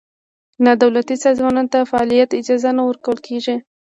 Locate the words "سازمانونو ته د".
1.25-1.87